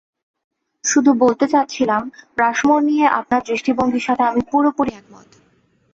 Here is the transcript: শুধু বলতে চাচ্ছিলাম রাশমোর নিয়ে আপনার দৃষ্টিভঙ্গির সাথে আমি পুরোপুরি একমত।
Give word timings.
শুধু 0.83 1.11
বলতে 1.13 1.45
চাচ্ছিলাম 1.47 2.03
রাশমোর 2.37 2.81
নিয়ে 2.83 3.05
আপনার 3.19 3.41
দৃষ্টিভঙ্গির 3.45 4.05
সাথে 4.07 4.23
আমি 4.23 4.41
পুরোপুরি 4.51 4.91
একমত। 4.93 5.29